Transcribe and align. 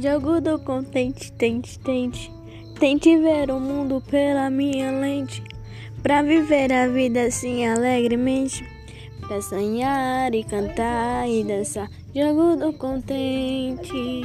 Jogo 0.00 0.40
do 0.40 0.58
contente, 0.58 1.30
tente, 1.32 1.78
tente. 1.78 2.32
Tente 2.78 3.18
ver 3.18 3.50
o 3.50 3.60
mundo 3.60 4.02
pela 4.10 4.48
minha 4.48 4.90
lente. 4.92 5.44
Pra 6.02 6.22
viver 6.22 6.72
a 6.72 6.88
vida 6.88 7.24
assim 7.24 7.66
alegremente. 7.66 8.64
Pra 9.20 9.42
sonhar 9.42 10.34
e 10.34 10.42
cantar 10.42 11.28
e 11.28 11.44
dançar. 11.44 11.90
Jogo 12.14 12.56
do 12.56 12.72
contente. 12.72 14.22